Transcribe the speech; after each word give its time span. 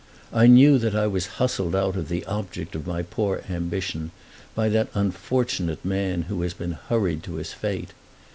I 0.33 0.47
knew 0.47 0.79
that 0.79 0.95
I 0.95 1.05
was 1.05 1.27
hustled 1.37 1.75
out 1.75 1.95
of 1.95 2.09
the 2.09 2.25
object 2.25 2.73
of 2.73 2.87
my 2.87 3.03
poor 3.03 3.43
ambition 3.47 4.09
by 4.55 4.67
that 4.69 4.89
unfortunate 4.95 5.85
man 5.85 6.23
who 6.23 6.41
has 6.41 6.55
been 6.55 6.71
hurried 6.71 7.21
to 7.21 7.35
his 7.35 7.53
fate. 7.53 7.91